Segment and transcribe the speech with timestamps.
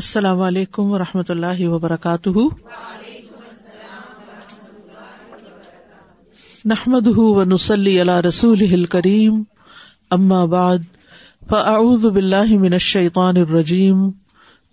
[0.00, 2.28] السلام علیکم و رحمۃ اللہ وبرکاتہ۔
[6.64, 9.42] نحمد و نسلی اللہ رسول کریم
[10.10, 10.78] اما بعد،
[11.48, 14.10] فاعوذ باللہ من الشیطان الرجیم،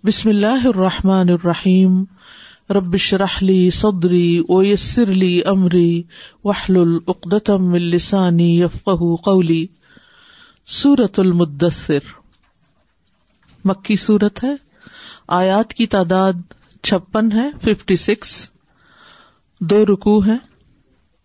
[0.04, 2.04] بسم اللہ الرحمٰن الرحیم
[2.70, 6.02] ربش رحلی صدری ویسر لی امری
[6.44, 9.66] وحل العقدم السانی یفق قولی۔
[10.66, 11.98] سورت المدثر۔
[13.64, 14.67] مکی صورت ہے۔
[15.28, 16.32] آیات کی تعداد
[16.82, 18.50] چھپن ہے ففٹی سکس
[19.60, 20.36] دو رکو ہے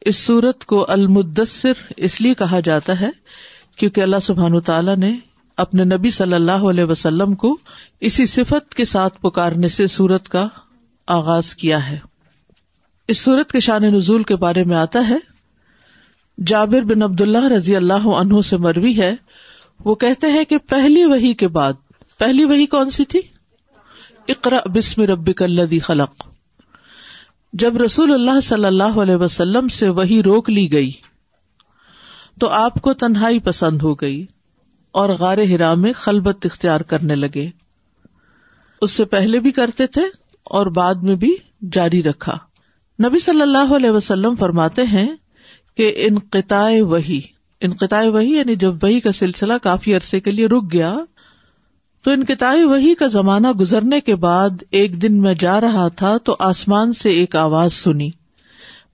[0.02, 3.10] اس سورت کو المدثر اس لیے کہا جاتا ہے
[3.76, 5.16] کیونکہ اللہ سبحان تعالیٰ نے
[5.58, 7.58] اپنے نبی صلی اللہ علیہ وسلم کو
[8.00, 10.48] اسی صفت کے ساتھ پکارنے سے سورت کا
[11.08, 11.98] آغاز کیا ہے۔
[13.08, 15.18] اس سورت کے شان نزول کے بارے میں آتا ہے،
[16.48, 19.16] جابر بن عبد اللہ رضی اللہ عنہ سے مروی ہے۔
[19.86, 21.74] وہ کہتے ہیں کہ پہلی وہی کے بعد،
[22.18, 23.20] پہلی وہی کون سی تھی؟
[24.28, 26.28] اقرا بسم ربک الذی خلق۔
[27.54, 30.92] جب رسول اللہ صلی اللہ علیہ وسلم سے وہی روک لی گئی،
[32.40, 34.26] تو آپ کو تنہائی پسند ہو گئی
[34.92, 37.50] اور غار ہرا میں خلبت اختیار کرنے لگے۔
[38.82, 40.02] اس سے پہلے بھی کرتے تھے
[40.44, 41.36] اور بعد میں بھی
[41.72, 42.38] جاری رکھا۔
[43.04, 45.08] نبی صلی اللہ علیہ وسلم فرماتے ہیں
[45.78, 47.22] کہ انقطاع وہی
[47.62, 50.98] انقطاع وہی یعنی جب وہی کا سلسلہ کافی عرصے کے لیے رک گیا
[52.04, 52.24] تو ان
[52.64, 57.10] وہی کا زمانہ گزرنے کے بعد ایک دن میں جا رہا تھا تو آسمان سے
[57.10, 58.10] ایک آواز سنی۔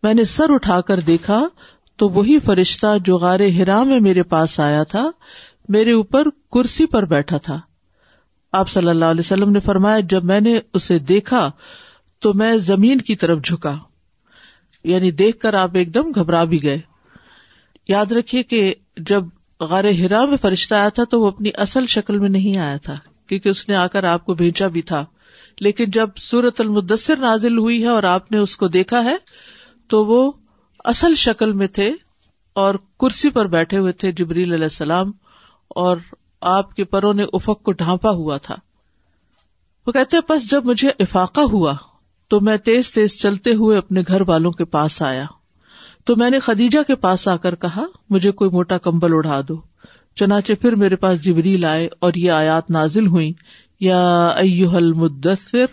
[0.04, 1.48] میں نے سر اٹھا کر دیکھا
[1.96, 5.12] تو وہی فرشتہ جو غار ہرا میں میرے پاس آیا تھا،
[5.70, 7.60] میرے اوپر کرسی پر بیٹھا تھا۔
[8.52, 11.52] آپ صلی اللہ علیہ وسلم نے فرمایا، جب میں نے اسے دیکھا
[12.20, 13.78] تو میں زمین کی طرف جھکا۔
[14.84, 16.80] یعنی دیکھ کر آپ ایک دم گھبرا بھی گئے۔
[17.88, 19.24] یاد رکھیے کہ جب
[19.60, 22.98] غار ہرا میں فرشتہ آیا تھا تو وہ اپنی اصل شکل میں نہیں آیا تھا،
[23.28, 25.06] کیونکہ اس نے آ کر آپ کو بھیجا بھی تھا۔
[25.60, 29.16] لیکن جب سورت المدثر نازل ہوئی ہے اور آپ نے اس کو دیکھا ہے،
[29.88, 30.32] تو وہ
[30.86, 31.94] اصل شکل میں تھے
[32.54, 35.12] اور کرسی پر بیٹھے ہوئے تھے جبریل علیہ السلام
[35.70, 35.98] اور
[36.42, 38.56] آپ کے پروں نے افق کو ڈھانپا ہوا تھا۔
[39.88, 41.74] وہ کہتے بس جب مجھے افاقہ ہوا
[42.28, 45.26] تو میں تیز تیز چلتے ہوئے اپنے گھر والوں کے پاس آیا۔
[46.06, 49.62] تو میں نے خدیجہ کے پاس آ کر کہا، مجھے کوئی موٹا کمبل اڑا دو۔
[50.16, 53.34] چنانچہ پھر میرے پاس جبری لائے اور یہ آیات نازل ہوئی
[53.80, 54.28] یا
[54.74, 55.66] المدثر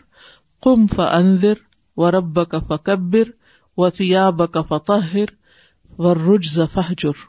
[0.63, 1.55] کم فنزر
[1.97, 3.31] و رب کا فکبر
[3.77, 4.63] و سیاب کا
[6.67, 7.25] فہجر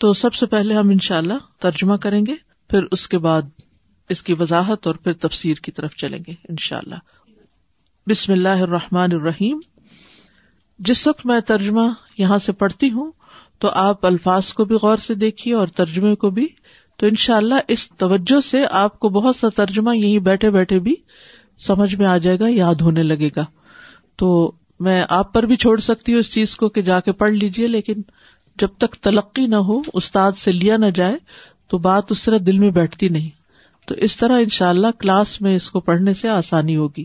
[0.00, 2.34] تو سب سے پہلے ہم ان شاء اللہ ترجمہ کریں گے،
[2.70, 3.42] پھر اس کے بعد
[4.08, 7.30] اس کی وضاحت اور پھر تفسیر کی طرف چلیں گے ان شاء اللہ
[8.06, 9.60] بسم اللہ الرحمن الرحیم۔
[10.78, 11.80] جس وقت میں ترجمہ
[12.18, 13.12] یہاں سے پڑھتی ہوں
[13.58, 16.48] تو آپ الفاظ کو بھی غور سے دیکھیے اور ترجمے کو بھی۔
[16.96, 20.78] تو ان شاء اللہ اس توجہ سے آپ کو بہت سا ترجمہ یہیں بیٹھے بیٹھے
[20.78, 20.94] بھی
[21.58, 23.44] سمجھ میں آ جائے گا، یاد ہونے لگے گا۔
[24.16, 27.32] تو میں آپ پر بھی چھوڑ سکتی ہوں اس چیز کو کہ جا کے پڑھ
[27.32, 28.02] لیجیے لیکن
[28.58, 31.16] جب تک تلقی نہ ہو، استاد سے لیا نہ جائے،
[31.68, 33.30] تو بات اس طرح دل میں بیٹھتی نہیں۔
[33.86, 37.04] تو اس طرح ان شاء اللہ کلاس میں اس کو پڑھنے سے آسانی ہوگی۔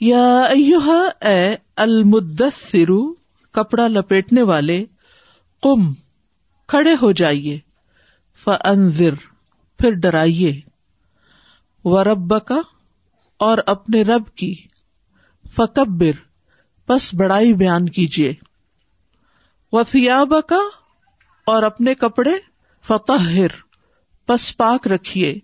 [0.00, 0.40] یا
[1.20, 3.14] اے المدثرو،
[3.54, 4.84] کپڑا لپیٹنے والے
[5.62, 5.92] کم
[6.68, 7.58] کھڑے ہو جائیے
[8.44, 9.14] فنزر
[9.80, 10.60] پھر ڈرائیے
[11.84, 12.60] و رب کا
[13.36, 14.54] اور اپنے رب کی،
[15.56, 16.18] فکبر
[16.88, 18.32] بس بڑائی بیان کیجیے
[19.72, 20.58] و فیاب کا
[21.46, 22.32] اور اپنے کپڑے
[22.84, 23.46] فتح
[24.26, 25.38] پس پاک رکھیے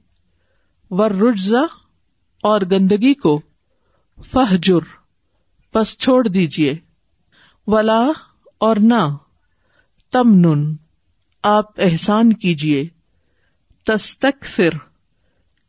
[0.91, 1.11] ور
[2.41, 3.41] اور گندگی کو
[4.25, 4.81] فہجر،
[5.73, 6.75] پس چھوڑ دیجیے
[7.67, 8.07] ولا
[8.59, 9.17] اور نہ
[10.13, 10.73] تم
[11.43, 12.89] آپ احسان کیجیے
[13.85, 14.71] تستک فر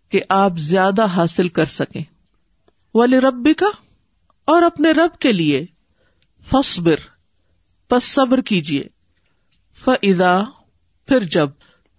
[0.09, 2.03] کہ آپ زیادہ حاصل کر سکیں۔
[2.93, 3.65] ولی ربی کا
[4.45, 5.65] اور اپنے رب کے لیے۔
[6.49, 6.95] فصبر
[7.87, 8.83] پس صبر کیجیے
[9.85, 10.43] فضا
[11.07, 11.49] پھر جب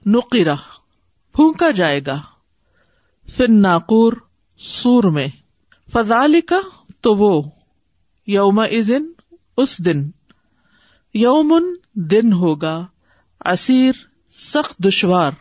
[0.07, 0.55] نقیرہ
[1.33, 2.23] پھونکا جائے گا۔
[3.37, 4.13] پھر ناقور
[4.59, 5.29] سور میں۔
[5.93, 6.61] فضال کا
[7.01, 7.43] تو وہ
[8.27, 9.05] یوم ازن
[9.57, 10.11] اس دن،
[11.15, 11.65] یومن
[11.95, 12.87] دن ہوگا،
[13.45, 13.93] اسیر،
[14.31, 15.33] سخت دشوار۔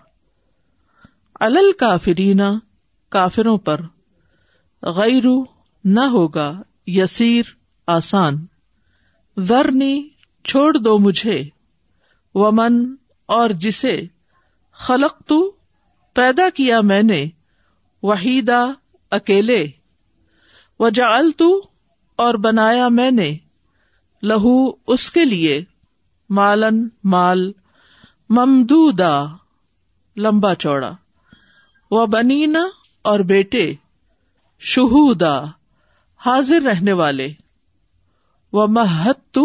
[1.39, 2.51] الل کافرینا
[3.09, 3.81] کافروں پر
[4.81, 5.23] غیر
[5.83, 7.43] نہ ہوگا یسیر
[7.87, 8.45] آسان۔
[9.39, 10.09] ذرنی
[10.43, 11.43] چھوڑ دو مجھے،
[12.33, 12.95] ومن
[13.25, 14.01] اور جسے
[14.71, 15.51] خلق تو
[16.13, 17.25] پیدا کیا میں نے،
[18.03, 18.71] وحیدہ
[19.11, 19.67] اکیلے۔
[20.79, 21.49] وجال تو
[22.19, 23.37] اور بنایا میں نے
[24.23, 24.57] لہو
[24.87, 25.63] اس کے لیے
[26.29, 27.51] مالن مال
[28.29, 29.15] ممدودا
[30.17, 30.91] لمبا چوڑا
[31.91, 32.59] و بنینا
[33.05, 33.73] اور بیٹے
[34.61, 35.35] شہودا
[36.21, 37.27] حاضر رہنے والے
[38.53, 39.37] وہ محت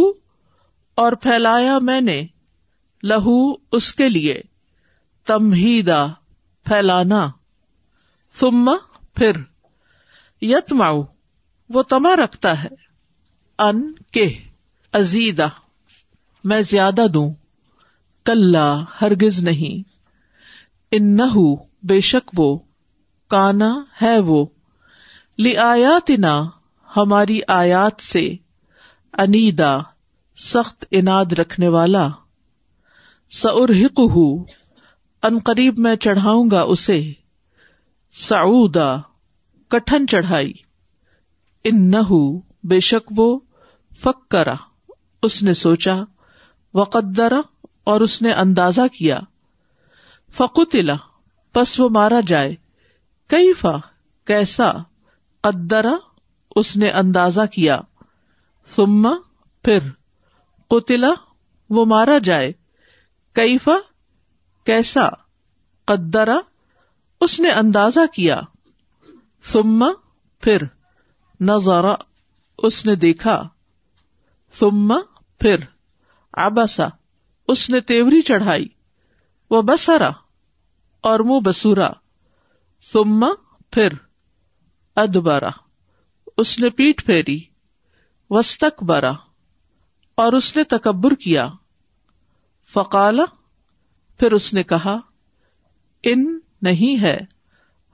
[0.99, 2.27] اور پھیلایا میں نے
[3.03, 3.39] لہو
[3.73, 4.41] اس کے لیے
[5.27, 6.07] تمہیدا
[6.67, 7.27] پھیلانا
[8.37, 8.71] ثم
[9.15, 9.41] پھر
[10.43, 11.03] یتماؤ
[11.73, 12.69] وہ تما رکھتا ہے۔
[13.59, 14.39] ان کے
[14.93, 15.47] ازیدا
[16.45, 17.35] میں زیادہ دوں۔
[18.25, 18.57] کل
[19.03, 19.91] ہرگز نہیں۔
[20.91, 21.19] ان
[21.83, 22.59] بے شک وہ۔
[23.29, 24.47] کانا، ہے وہ۔
[25.39, 26.11] لیات
[26.97, 28.35] ہماری آیات سے۔
[29.19, 29.79] انیدا
[30.37, 32.09] سخت اناد رکھنے والا۔
[33.31, 34.01] سرحق
[35.23, 37.13] ان قریب میں چڑھاؤں گا اسے۔
[38.13, 38.97] سعودا
[39.69, 40.53] کٹھن چڑھائی۔
[41.65, 43.41] ان نہ بے شک وہ
[44.01, 44.55] فکرا
[45.23, 45.97] اس نے سوچا
[46.75, 47.41] وقدرا
[47.85, 49.21] اور اس نے اندازہ کیا۔
[50.33, 50.97] فقتلا
[51.53, 52.55] پس وہ مارا جائے۔
[53.29, 53.77] کئی فا
[54.25, 54.73] کیسا؟
[55.41, 55.95] قدرا
[56.57, 57.81] اس نے اندازہ کیا۔
[58.67, 59.13] سما
[59.63, 59.79] پھر
[60.69, 61.11] قتلا
[61.71, 62.53] وہ مارا جائے۔
[63.33, 63.77] کئی فا
[64.65, 65.09] کیسا؟
[65.85, 66.39] قدرا
[67.21, 68.41] اس نے اندازہ کیا۔
[69.43, 69.89] سما
[70.41, 70.63] پھر
[71.43, 71.95] نظارا
[72.59, 73.49] اس نے دیکھا۔
[74.59, 74.99] سما
[75.39, 75.57] پھر
[76.33, 76.87] آباسا
[77.49, 78.67] اس نے تیوری چڑھائی۔
[79.51, 80.11] وہ بسرا
[81.01, 81.91] اور منہ بسورا
[82.83, 83.29] سما
[83.71, 83.89] پھر
[84.97, 85.49] ادبارا
[86.37, 87.41] اس نے پیٹ پھیری۔
[88.31, 89.13] وسطک برا
[90.15, 91.49] اور اس نے تکبر کیا۔
[92.73, 93.25] فقالا
[94.19, 94.97] پھر اس نے کہا،
[96.03, 97.19] ان نہیں ہے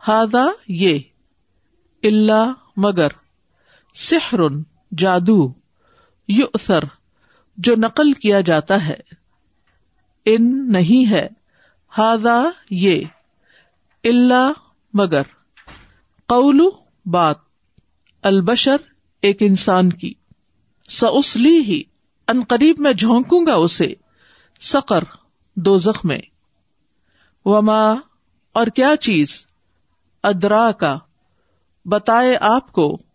[0.08, 0.98] ہادا یہ
[2.02, 3.08] اللہ مگر۔
[3.98, 4.40] سحر
[4.98, 5.52] جادو
[6.28, 6.84] یو اثر
[7.56, 8.96] جو نقل کیا جاتا ہے۔
[10.24, 11.28] ان نہیں ہے۔
[11.98, 13.04] ہادا یہ۔
[14.04, 14.52] اللہ
[14.94, 15.22] مگر۔
[16.26, 16.60] قول
[17.06, 17.36] بات۔
[18.22, 18.76] البشر
[19.22, 20.14] ایک انسان کی۔
[20.88, 21.82] سسلی ہی
[22.28, 23.94] ان قریب میں جھونکوں گا اسے۔
[24.60, 25.04] سقر۔
[25.56, 26.08] دو زخم
[27.44, 27.92] وما۔
[28.52, 29.46] اور کیا چیز؟
[30.22, 30.98] ادرا کا
[31.84, 33.07] بتائے آپ کو۔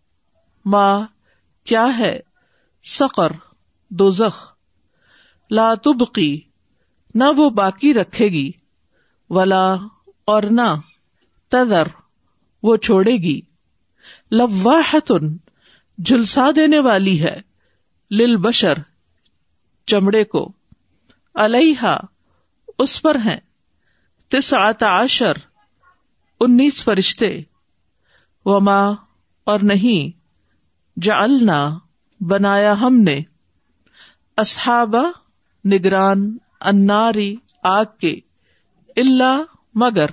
[0.64, 1.06] ماں،
[1.64, 2.20] کیا ہے؟
[2.84, 3.32] سقر
[3.90, 4.52] دو زخ
[5.50, 6.40] لاتبقی
[7.14, 8.50] نہ وہ باقی رکھے گی۔
[9.30, 9.74] ولا،
[10.24, 10.74] اور نہ
[11.48, 11.86] تدر
[12.62, 13.40] وہ چھوڑے گی۔
[14.30, 15.36] لواحتن
[15.98, 17.40] جلسا دینے والی ہے۔
[18.10, 18.74] لل بشر
[19.86, 20.52] چمڑے کو۔
[21.34, 21.96] الحا
[22.78, 23.40] اس پر ہیں۔
[24.28, 25.32] تسعت عشر،
[26.40, 27.42] انیس فرشتے۔
[28.44, 28.92] وما،
[29.44, 30.23] اور نہیں۔
[30.96, 31.78] جعلنا،
[32.20, 33.20] بنایا ہم نے۔
[34.36, 35.10] اصحابہ،
[35.68, 38.20] نگران اناری آگ کے۔
[38.96, 39.42] اللہ
[39.74, 40.06] مگر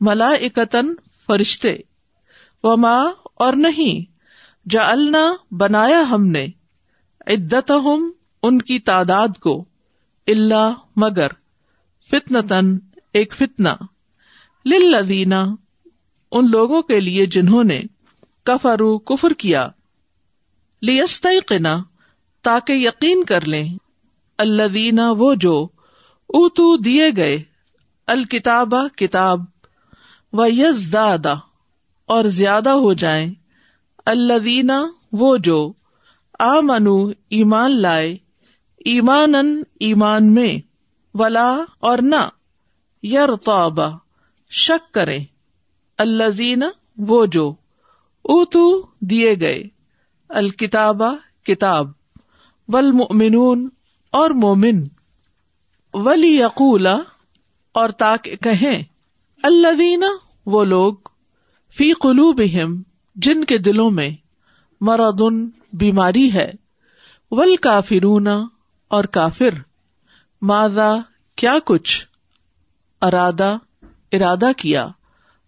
[0.00, 0.94] ملا اکتن
[1.26, 1.76] فرشتے۔
[2.62, 3.02] وما،
[3.34, 4.12] اور نہیں۔
[4.68, 6.46] جعلنا، بنایا ہم نے۔
[7.26, 7.72] عدت
[8.42, 9.64] ان کی تعداد کو۔
[10.26, 11.28] اللہ مگر
[12.10, 12.78] فتنتن
[13.12, 13.74] ایک فتنا
[14.64, 15.54] لدینہ
[16.32, 17.82] ان لوگوں کے لیے جنہوں نے
[18.42, 19.68] کفرو کفر کیا۔
[20.82, 21.26] لیست
[22.42, 23.68] تاکہ یقین کر لیں
[24.38, 25.68] اللہ وہ جو
[26.28, 27.42] اتو دیے گئے
[28.06, 29.40] الکتاب کتاب
[30.32, 31.34] و یز دادا
[32.04, 33.34] اور زیادہ ہو جائیں
[34.06, 34.70] اللہ
[35.12, 35.72] وہ جو
[36.38, 38.16] آ منو ایمان لائے
[38.84, 39.34] ایمان
[39.80, 40.58] ایمان میں،
[41.14, 42.28] ولا اور نہ
[43.02, 43.28] یار
[44.50, 45.18] شک کرے
[45.98, 46.62] الزین
[46.98, 47.54] وہ جو
[48.24, 49.77] اتو دیے گئے۔
[50.28, 51.90] الکتابہ کتاب
[52.68, 53.68] ولمنون
[54.12, 54.86] اور مومن۔
[55.94, 56.96] ولی یقولا
[57.72, 58.82] اور تاک کہیں
[59.42, 60.04] الدین
[60.46, 60.94] وہ لوگ،
[61.72, 62.82] فی قلوبہم،
[63.14, 64.10] جن کے دلوں میں
[64.80, 66.52] مرادن بیماری ہے۔
[67.30, 68.28] ول کافرون
[68.88, 69.50] اور کافر
[70.42, 70.96] ماضا
[71.36, 72.06] کیا کچھ
[73.00, 73.56] ارادہ
[74.12, 74.88] ارادہ کیا۔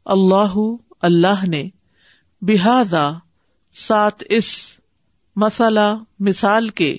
[0.04, 0.58] اللہ
[1.02, 1.68] اللہ نے
[2.40, 3.10] بحاذا
[3.74, 4.66] سات اس
[5.36, 6.96] مسئلہ مثال کے۔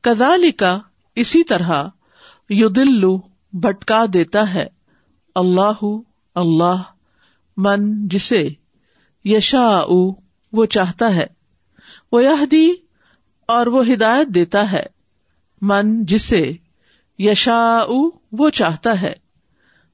[0.00, 0.78] کزال کا
[1.14, 1.84] اسی طرح
[2.50, 3.18] یو دلو
[3.52, 4.66] بھٹکا دیتا ہے۔
[5.34, 5.84] اللہ
[6.34, 6.82] اللہ،
[7.56, 8.48] من جسے
[9.24, 9.80] یشا
[10.52, 11.26] وہ چاہتا ہے۔
[12.12, 12.72] وہ یہ
[13.46, 14.86] اور وہ ہدایت دیتا ہے۔
[15.62, 16.52] من جسے
[17.18, 17.84] یشا
[18.32, 19.12] وہ چاہتا ہے۔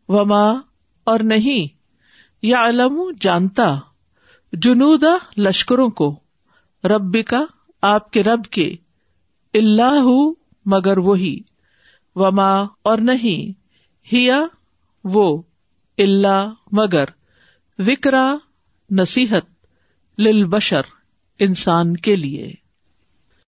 [0.09, 0.50] وما
[1.04, 1.76] اور نہیں
[2.42, 3.78] یا علم جانتا۔
[4.52, 6.21] جنودا لشکروں کو
[6.85, 7.44] رب کا
[7.82, 8.76] آپ کے رب کے
[9.54, 10.04] اللہ
[10.66, 11.40] مگر وہی
[12.14, 13.52] وما اور نہیں،
[14.12, 14.40] ہیا
[15.04, 15.42] وہ
[15.99, 17.04] اللہ مگر
[17.78, 18.35] وکرا
[18.90, 19.66] نصیحت
[20.21, 20.82] للبشر
[21.38, 22.52] انسان کے لیے۔